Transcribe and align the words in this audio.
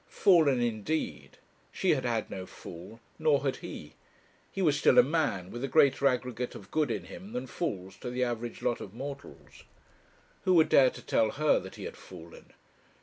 Fallen 0.07 0.59
indeed! 0.59 1.37
She 1.71 1.91
had 1.91 2.05
had 2.05 2.27
no 2.31 2.47
fall; 2.47 2.99
nor 3.19 3.43
had 3.43 3.57
he; 3.57 3.93
he 4.51 4.59
was 4.59 4.75
still 4.75 4.97
a 4.97 5.03
man, 5.03 5.51
with 5.51 5.63
a 5.63 5.67
greater 5.67 6.07
aggregate 6.07 6.55
of 6.55 6.71
good 6.71 6.89
in 6.89 7.03
him 7.03 7.33
than 7.33 7.45
falls 7.45 7.97
to 7.97 8.09
the 8.09 8.23
average 8.23 8.63
lot 8.63 8.81
of 8.81 8.95
mortals. 8.95 9.63
Who 10.43 10.55
would 10.55 10.69
dare 10.69 10.89
to 10.89 11.03
tell 11.03 11.29
her 11.29 11.59
that 11.59 11.75
he 11.75 11.83
had 11.83 11.97
fallen? 11.97 12.51